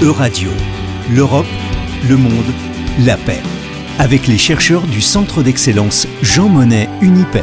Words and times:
Euradio, 0.00 0.50
l'Europe, 1.10 1.44
le 2.08 2.16
monde, 2.16 2.46
la 3.00 3.16
paix. 3.16 3.42
Avec 3.98 4.28
les 4.28 4.38
chercheurs 4.38 4.82
du 4.82 5.00
Centre 5.00 5.42
d'excellence 5.42 6.06
Jean 6.22 6.48
Monnet 6.48 6.88
Unipay. 7.02 7.42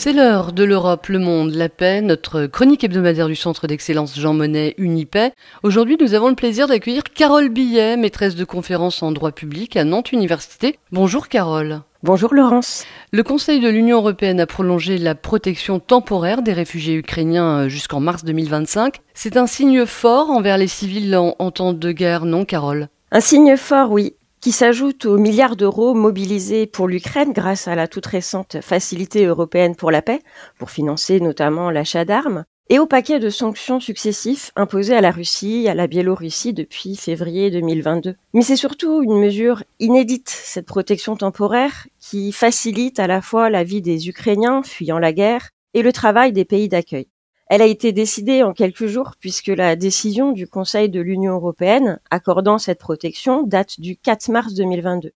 C'est 0.00 0.12
l'heure 0.12 0.52
de 0.52 0.62
l'Europe, 0.62 1.08
le 1.08 1.18
monde, 1.18 1.50
la 1.54 1.68
paix, 1.68 2.00
notre 2.02 2.46
chronique 2.46 2.84
hebdomadaire 2.84 3.26
du 3.26 3.34
Centre 3.34 3.66
d'excellence 3.66 4.16
Jean 4.16 4.32
Monnet 4.32 4.76
Unipay. 4.78 5.32
Aujourd'hui, 5.64 5.96
nous 6.00 6.14
avons 6.14 6.28
le 6.28 6.36
plaisir 6.36 6.68
d'accueillir 6.68 7.02
Carole 7.02 7.48
Billet, 7.48 7.96
maîtresse 7.96 8.36
de 8.36 8.44
conférences 8.44 9.02
en 9.02 9.10
droit 9.10 9.32
public 9.32 9.76
à 9.76 9.82
Nantes 9.82 10.12
Université. 10.12 10.78
Bonjour 10.92 11.26
Carole. 11.26 11.80
Bonjour 12.04 12.32
Laurence. 12.32 12.84
Le 13.12 13.24
Conseil 13.24 13.58
de 13.58 13.68
l'Union 13.68 13.96
européenne 13.96 14.38
a 14.38 14.46
prolongé 14.46 14.98
la 14.98 15.16
protection 15.16 15.80
temporaire 15.80 16.42
des 16.42 16.52
réfugiés 16.52 16.94
ukrainiens 16.94 17.62
euh, 17.62 17.68
jusqu'en 17.68 17.98
mars 17.98 18.22
2025. 18.22 18.98
C'est 19.14 19.36
un 19.36 19.48
signe 19.48 19.84
fort 19.84 20.30
envers 20.30 20.58
les 20.58 20.68
civils 20.68 21.16
en, 21.16 21.34
en 21.40 21.50
temps 21.50 21.72
de 21.72 21.90
guerre, 21.90 22.24
non 22.24 22.44
Carole? 22.44 22.86
Un 23.10 23.20
signe 23.20 23.56
fort, 23.56 23.90
oui 23.90 24.14
qui 24.40 24.52
s'ajoute 24.52 25.04
aux 25.06 25.18
milliards 25.18 25.56
d'euros 25.56 25.94
mobilisés 25.94 26.66
pour 26.66 26.88
l'Ukraine 26.88 27.32
grâce 27.32 27.68
à 27.68 27.74
la 27.74 27.88
toute 27.88 28.06
récente 28.06 28.58
Facilité 28.60 29.26
européenne 29.26 29.76
pour 29.76 29.90
la 29.90 30.02
paix, 30.02 30.20
pour 30.58 30.70
financer 30.70 31.20
notamment 31.20 31.70
l'achat 31.70 32.04
d'armes, 32.04 32.44
et 32.70 32.78
au 32.78 32.86
paquet 32.86 33.18
de 33.18 33.30
sanctions 33.30 33.80
successifs 33.80 34.52
imposés 34.54 34.94
à 34.94 35.00
la 35.00 35.10
Russie, 35.10 35.68
à 35.68 35.74
la 35.74 35.86
Biélorussie 35.86 36.52
depuis 36.52 36.96
février 36.96 37.50
2022. 37.50 38.14
Mais 38.34 38.42
c'est 38.42 38.56
surtout 38.56 39.02
une 39.02 39.18
mesure 39.18 39.64
inédite, 39.78 40.28
cette 40.28 40.66
protection 40.66 41.16
temporaire, 41.16 41.86
qui 41.98 42.32
facilite 42.32 43.00
à 43.00 43.06
la 43.06 43.22
fois 43.22 43.48
la 43.50 43.64
vie 43.64 43.82
des 43.82 44.08
Ukrainiens 44.08 44.62
fuyant 44.62 44.98
la 44.98 45.12
guerre 45.12 45.50
et 45.74 45.82
le 45.82 45.92
travail 45.92 46.32
des 46.32 46.44
pays 46.44 46.68
d'accueil. 46.68 47.08
Elle 47.48 47.62
a 47.62 47.66
été 47.66 47.92
décidée 47.92 48.42
en 48.42 48.52
quelques 48.52 48.86
jours 48.86 49.12
puisque 49.18 49.48
la 49.48 49.74
décision 49.74 50.32
du 50.32 50.46
Conseil 50.46 50.90
de 50.90 51.00
l'Union 51.00 51.34
européenne 51.34 51.98
accordant 52.10 52.58
cette 52.58 52.78
protection 52.78 53.42
date 53.42 53.80
du 53.80 53.96
4 53.96 54.28
mars 54.30 54.52
2022. 54.52 55.12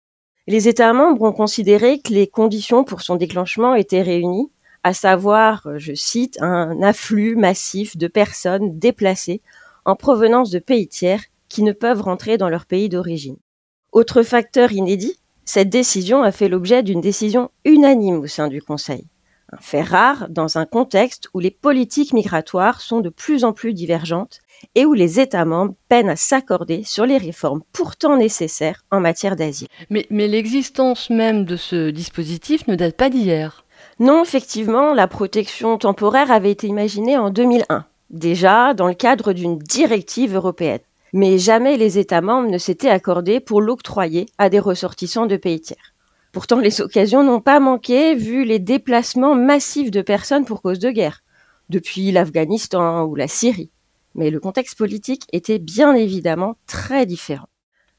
Les 0.47 0.67
États 0.67 0.95
membres 0.95 1.23
ont 1.23 1.33
considéré 1.33 2.01
que 2.01 2.13
les 2.13 2.27
conditions 2.27 2.85
pour 2.85 3.03
son 3.03 3.17
déclenchement 3.17 3.75
étaient 3.75 4.03
réunies, 4.03 4.51
à 4.83 4.95
savoir, 4.95 5.69
je 5.77 5.93
cite, 5.93 6.41
un 6.41 6.83
afflux 6.83 7.37
massif 7.37 7.97
de 7.99 8.09
personnes 8.09 8.79
déplacées 8.79 9.43
en 9.85 9.95
provenance 9.95 10.51
de 10.51 10.59
pays 10.59 10.89
tiers 10.89 11.23
qui 11.49 11.63
ne 11.63 11.73
peuvent 11.73 12.01
rentrer 12.01 12.39
dans 12.39 12.49
leur 12.49 12.65
pays 12.65 12.89
d'origine. 12.89 13.37
Autre 13.93 14.23
facteur 14.23 14.73
inédit, 14.73 15.19
cette 15.45 15.69
décision 15.69 16.23
a 16.23 16.33
fait 16.33 16.49
l'objet 16.49 16.83
d'une 16.83 17.03
décision 17.03 17.51
unanime 17.65 18.21
au 18.21 18.27
sein 18.27 18.49
du 18.49 18.63
Conseil 18.63 19.07
un 19.53 19.61
fait 19.61 19.83
rare 19.83 20.29
dans 20.31 20.57
un 20.57 20.65
contexte 20.65 21.29
où 21.35 21.41
les 21.41 21.51
politiques 21.51 22.15
migratoires 22.15 22.81
sont 22.81 23.01
de 23.01 23.11
plus 23.11 23.45
en 23.45 23.53
plus 23.53 23.75
divergentes 23.75 24.41
et 24.75 24.87
où 24.87 24.95
les 24.95 25.21
États 25.21 25.45
membres 25.45 25.75
peinent 25.89 26.09
à 26.09 26.17
s'accorder 26.17 26.85
sur 26.85 27.05
les 27.05 27.19
réformes 27.19 27.63
pourtant 27.73 28.17
nécessaires 28.17 28.83
en 28.91 29.01
matière 29.01 29.37
d'asile. 29.37 29.69
Mais, 29.91 30.07
mais 30.11 30.29
l'existence 30.29 31.11
même 31.11 31.45
de 31.45 31.57
ce 31.57 31.91
dispositif 31.91 32.67
ne 32.67 32.77
date 32.77 32.97
pas 32.97 33.11
d'hier. 33.11 33.65
Non, 33.99 34.23
effectivement, 34.23 34.95
la 34.95 35.07
protection 35.07 35.77
temporaire 35.77 36.31
avait 36.31 36.51
été 36.51 36.67
imaginée 36.67 37.19
en 37.19 37.31
2001, 37.31 37.85
déjà 38.11 38.75
dans 38.75 38.89
le 38.89 38.95
cadre 38.95 39.33
d'une 39.33 39.59
directive 39.59 40.35
européenne. 40.35 40.81
Mais 41.13 41.37
jamais 41.37 41.77
les 41.77 41.99
États 41.99 42.23
membres 42.23 42.49
ne 42.49 42.57
s'étaient 42.57 42.89
accordés 42.89 43.39
pour 43.39 43.61
l'octroyer 43.61 44.27
à 44.39 44.49
des 44.49 44.61
ressortissants 44.61 45.27
de 45.27 45.37
pays 45.37 45.61
tiers. 45.61 45.92
Pourtant, 46.33 46.59
les 46.59 46.81
occasions 46.81 47.23
n'ont 47.23 47.43
pas 47.43 47.61
manqué 47.61 48.15
vu 48.15 48.45
les 48.45 48.59
déplacements 48.59 49.35
massifs 49.35 49.91
de 49.91 50.01
personnes 50.01 50.47
pour 50.47 50.63
cause 50.63 50.79
de 50.79 50.91
guerre, 50.91 51.23
depuis 51.69 52.11
l'Afghanistan 52.11 53.05
ou 53.05 53.15
la 53.15 53.29
Syrie. 53.29 53.71
Mais 54.15 54.31
le 54.31 54.41
contexte 54.41 54.79
politique 54.79 55.27
était 55.33 55.59
bien 55.59 55.95
évidemment 55.95 56.57
très 56.67 57.05
différent. 57.05 57.49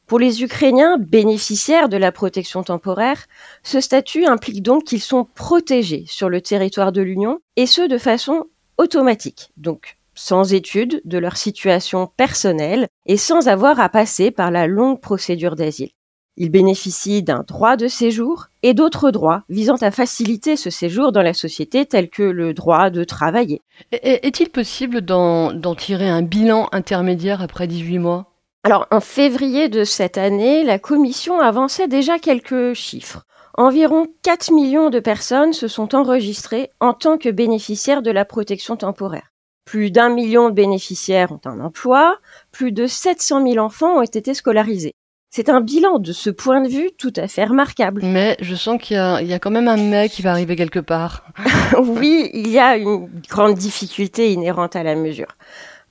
Pour 0.08 0.20
les 0.20 0.44
Ukrainiens 0.44 0.98
bénéficiaires 0.98 1.90
de 1.90 1.98
la 1.98 2.12
protection 2.12 2.64
temporaire, 2.64 3.26
ce 3.62 3.80
statut 3.80 4.26
implique 4.26 4.62
donc 4.62 4.84
qu'ils 4.84 5.02
sont 5.02 5.26
protégés 5.36 6.04
sur 6.08 6.28
le 6.28 6.42
territoire 6.42 6.92
de 6.92 7.02
l'Union, 7.02 7.40
et 7.56 7.68
ce 7.68 7.88
de 7.88 7.98
façon 7.98 8.46
automatique, 8.78 9.52
donc 9.58 9.98
sans 10.16 10.54
étude 10.54 11.02
de 11.06 11.18
leur 11.18 11.38
situation 11.38 12.08
personnelle 12.18 12.88
et 13.06 13.18
sans 13.18 13.48
avoir 13.48 13.80
à 13.80 13.90
passer 13.90 14.32
par 14.32 14.52
la 14.52 14.68
longue 14.68 15.00
procédure 15.00 15.56
d'asile. 15.56 15.90
Ils 16.36 16.50
bénéficient 16.50 17.22
d'un 17.22 17.44
droit 17.48 17.78
de 17.78 17.88
séjour 17.88 18.48
et 18.64 18.74
d'autres 18.74 19.12
droits 19.12 19.44
visant 19.50 19.76
à 19.82 19.92
faciliter 19.92 20.58
ce 20.58 20.70
séjour 20.72 21.12
dans 21.12 21.22
la 21.22 21.34
société 21.34 21.86
tels 21.86 22.10
que 22.10 22.24
le 22.24 22.54
droit 22.54 22.90
de 22.90 23.04
travailler. 23.04 23.62
Est-il 23.92 24.50
possible 24.50 25.02
d'en 25.02 25.76
tirer 25.76 26.10
un 26.10 26.24
bilan 26.24 26.70
intermédiaire 26.72 27.42
après 27.42 27.68
18 27.68 28.00
mois? 28.00 28.32
Alors, 28.64 28.88
en 28.92 29.00
février 29.00 29.70
de 29.70 29.84
cette 29.84 30.18
année, 30.18 30.64
la 30.64 30.80
Commission 30.80 31.40
avançait 31.40 31.88
déjà 31.88 32.18
quelques 32.18 32.74
chiffres. 32.74 33.26
Environ 33.56 34.08
4 34.24 34.52
millions 34.54 34.90
de 34.90 35.00
personnes 35.00 35.54
se 35.54 35.68
sont 35.68 35.94
enregistrées 35.94 36.72
en 36.80 36.94
tant 36.94 37.20
que 37.20 37.30
bénéficiaires 37.30 38.02
de 38.02 38.10
la 38.10 38.26
protection 38.26 38.76
temporaire. 38.78 39.30
Plus 39.66 39.92
d'un 39.92 40.10
million 40.10 40.50
de 40.50 40.56
bénéficiaires 40.56 41.32
ont 41.32 41.42
un 41.46 41.60
emploi, 41.60 42.18
plus 42.52 42.72
de 42.72 42.88
700 42.88 43.46
000 43.48 43.64
enfants 43.64 44.00
ont 44.00 44.02
été 44.02 44.34
scolarisés. 44.34 44.96
C'est 45.36 45.50
un 45.50 45.62
bilan 45.62 45.98
de 45.98 46.14
ce 46.14 46.30
point 46.30 46.62
de 46.62 46.70
vue 46.70 46.92
tout 46.96 47.12
à 47.16 47.28
fait 47.28 47.46
remarquable. 47.46 48.04
Mais 48.06 48.38
je 48.40 48.54
sens 48.54 48.80
qu'il 48.80 48.98
y, 48.98 49.00
a, 49.34 49.40
quand 49.40 49.50
même 49.50 49.68
un 49.68 49.78
mais 49.78 50.08
qui 50.08 50.22
va 50.22 50.30
arriver 50.30 50.56
quelque 50.56 50.78
part. 50.78 51.26
oui, 51.82 52.30
il 52.34 52.52
y 52.52 52.60
a 52.60 52.78
une 52.78 53.10
grande 53.30 53.56
difficulté 53.56 54.32
inhérente 54.32 54.76
à 54.76 54.84
la 54.84 54.94
mesure. 54.94 55.36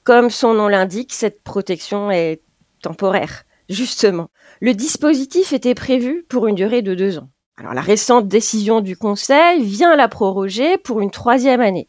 Comme 0.05 0.31
son 0.31 0.55
nom 0.55 0.69
l'indique, 0.69 1.13
cette 1.13 1.43
protection 1.43 2.13
est 2.13 2.41
temporaire. 2.83 3.43
Justement, 3.69 4.29
le 4.61 4.75
dispositif 4.75 5.53
était 5.53 5.75
prévu 5.75 6.25
pour 6.29 6.47
une 6.47 6.55
durée 6.55 6.83
de 6.83 6.95
deux 6.95 7.19
ans. 7.19 7.29
Alors 7.57 7.75
la 7.75 7.81
récente 7.81 8.29
décision 8.29 8.81
du 8.81 8.97
Conseil 8.97 9.61
vient 9.65 9.97
la 9.97 10.07
proroger 10.07 10.79
pour 10.79 11.01
une 11.01 11.11
troisième 11.11 11.61
année. 11.61 11.89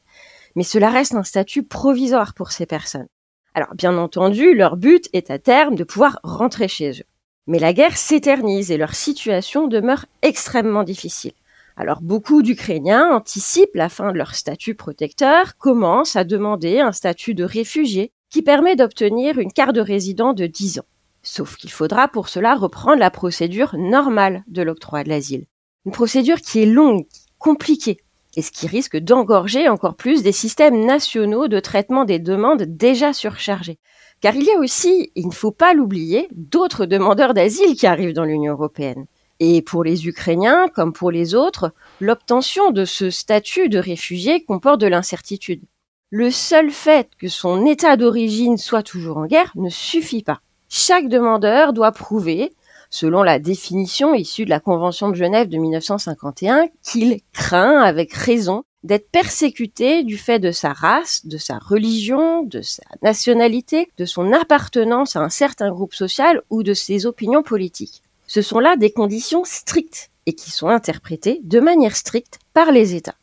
Mais 0.56 0.64
cela 0.64 0.90
reste 0.90 1.14
un 1.14 1.24
statut 1.24 1.62
provisoire 1.62 2.34
pour 2.34 2.52
ces 2.52 2.66
personnes. 2.66 3.10
Alors 3.54 3.76
bien 3.76 3.96
entendu, 3.96 4.56
leur 4.56 4.76
but 4.76 5.08
est 5.14 5.30
à 5.30 5.38
terme 5.38 5.76
de 5.76 5.84
pouvoir 5.84 6.20
rentrer 6.24 6.68
chez 6.68 7.00
eux. 7.00 7.13
Mais 7.48 7.60
la 7.60 7.74
guerre 7.74 7.98
s'éternise 7.98 8.72
et 8.72 8.78
leur 8.78 8.96
situation 8.96 9.68
demeure 9.68 10.06
extrêmement 10.22 10.84
difficile. 10.84 11.34
Alors 11.76 12.02
beaucoup 12.02 12.42
d'Ukrainiens 12.42 13.16
anticipent 13.16 13.76
la 13.76 13.90
fin 13.90 14.12
de 14.12 14.18
leur 14.18 14.36
statut 14.36 14.76
protecteur, 14.76 15.58
commencent 15.58 16.16
à 16.16 16.24
demander 16.24 16.80
un 16.80 16.92
statut 16.92 17.34
de 17.34 17.44
réfugié 17.44 18.12
qui 18.30 18.42
permet 18.42 18.76
d'obtenir 18.76 19.40
une 19.40 19.52
carte 19.52 19.76
de 19.76 19.82
résident 19.82 20.34
de 20.34 20.46
10 20.46 20.80
ans. 20.80 20.86
Sauf 21.22 21.56
qu'il 21.56 21.72
faudra 21.72 22.08
pour 22.08 22.30
cela 22.30 22.56
reprendre 22.56 23.00
la 23.00 23.12
procédure 23.12 23.76
normale 23.78 24.44
de 24.48 24.62
l'octroi 24.62 25.04
de 25.04 25.10
l'asile. 25.10 25.46
Une 25.86 25.92
procédure 25.92 26.42
qui 26.42 26.62
est 26.62 26.66
longue, 26.66 27.06
compliquée, 27.40 27.98
et 28.36 28.42
ce 28.42 28.52
qui 28.52 28.68
risque 28.68 28.98
d'engorger 28.98 29.70
encore 29.70 29.96
plus 29.96 30.24
des 30.24 30.32
systèmes 30.32 30.86
nationaux 30.86 31.48
de 31.48 31.60
traitement 31.60 32.06
des 32.06 32.20
demandes 32.20 32.64
déjà 32.64 33.14
surchargés. 33.14 33.80
Car 34.24 34.38
il 34.38 34.46
y 34.46 34.52
a 34.52 34.58
aussi, 34.58 35.12
il 35.16 35.28
ne 35.28 35.34
faut 35.34 35.52
pas 35.52 35.74
l'oublier, 35.74 36.30
d'autres 36.32 36.86
demandeurs 36.86 37.34
d'asile 37.34 37.76
qui 37.76 37.86
arrivent 37.86 38.14
dans 38.14 38.24
l'Union 38.24 38.54
européenne. 38.54 39.06
Et 39.42 39.62
pour 39.62 39.84
les 39.84 40.08
Ukrainiens, 40.08 40.70
comme 40.74 40.94
pour 40.94 41.12
les 41.12 41.36
autres, 41.36 41.74
l'obtention 42.00 42.72
de 42.72 42.86
ce 42.86 43.10
statut 43.10 43.68
de 43.68 43.80
réfugié 43.80 44.46
comporte 44.46 44.80
de 44.80 44.88
l'incertitude. 44.88 45.62
Le 46.10 46.32
seul 46.32 46.72
fait 46.72 47.10
que 47.20 47.28
son 47.28 47.66
état 47.66 47.98
d'origine 47.98 48.56
soit 48.56 48.82
toujours 48.82 49.18
en 49.18 49.26
guerre 49.26 49.52
ne 49.56 49.68
suffit 49.68 50.24
pas. 50.24 50.40
Chaque 50.70 51.10
demandeur 51.10 51.74
doit 51.74 51.92
prouver, 51.92 52.54
selon 52.94 53.24
la 53.24 53.40
définition 53.40 54.14
issue 54.14 54.46
de 54.46 54.52
la 54.52 54.60
Convention 54.60 55.10
de 55.10 55.16
Genève 55.16 55.50
de 55.50 55.58
1951, 55.58 56.68
qu'il 56.84 57.22
craint 57.34 57.82
avec 57.82 58.14
raison 58.14 58.66
d'être 58.84 59.10
persécuté 59.10 60.04
du 60.04 60.16
fait 60.16 60.38
de 60.38 60.52
sa 60.52 60.74
race, 60.74 61.26
de 61.26 61.40
sa 61.40 61.58
religion, 61.58 62.44
de 62.44 62.62
sa 62.62 62.84
nationalité, 63.02 63.90
de 63.98 64.06
son 64.06 64.32
appartenance 64.32 65.16
à 65.16 65.22
un 65.22 65.30
certain 65.30 65.72
groupe 65.72 65.96
social 65.96 66.44
ou 66.52 66.62
de 66.62 66.76
ses 66.76 67.08
opinions 67.08 67.42
politiques. 67.42 68.04
Ce 68.28 68.44
sont 68.44 68.60
là 68.60 68.76
des 68.76 68.92
conditions 68.92 69.44
strictes 69.44 70.12
et 70.28 70.34
qui 70.34 70.52
sont 70.52 70.68
interprétées 70.68 71.40
de 71.44 71.60
manière 71.60 71.96
stricte 71.96 72.38
par 72.54 72.72
les 72.72 72.94
États. 72.94 73.16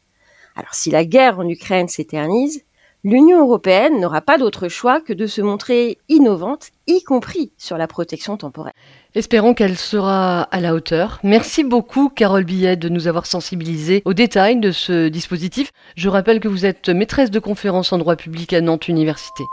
Alors 0.56 0.74
si 0.74 0.90
la 0.90 1.04
guerre 1.04 1.38
en 1.38 1.48
Ukraine 1.48 1.86
s'éternise, 1.86 2.64
l'Union 3.04 3.40
européenne 3.40 4.00
n'aura 4.00 4.20
pas 4.20 4.38
d'autre 4.38 4.68
choix 4.68 5.00
que 5.00 5.12
de 5.12 5.26
se 5.26 5.40
montrer 5.40 5.98
innovante, 6.08 6.68
y 6.86 7.02
compris 7.02 7.52
sur 7.56 7.76
la 7.76 7.86
protection 7.86 8.36
temporaire. 8.36 8.74
Espérons 9.14 9.54
qu'elle 9.54 9.76
sera 9.76 10.42
à 10.42 10.60
la 10.60 10.74
hauteur. 10.74 11.18
Merci 11.22 11.64
beaucoup, 11.64 12.08
Carole 12.08 12.44
Billet, 12.44 12.76
de 12.76 12.88
nous 12.88 13.08
avoir 13.08 13.26
sensibilisés 13.26 14.02
aux 14.04 14.14
détails 14.14 14.60
de 14.60 14.72
ce 14.72 15.08
dispositif. 15.08 15.72
Je 15.96 16.08
rappelle 16.08 16.40
que 16.40 16.48
vous 16.48 16.66
êtes 16.66 16.88
maîtresse 16.88 17.30
de 17.30 17.38
conférence 17.38 17.92
en 17.92 17.98
droit 17.98 18.16
public 18.16 18.52
à 18.52 18.60
Nantes 18.60 18.88
Université. 18.88 19.44